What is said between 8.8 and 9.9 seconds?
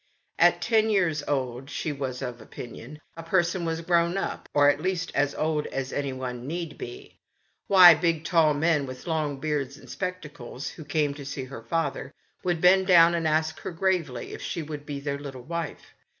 with 22 THE 8T0HT OF A MODEM? WOMAN. long beards and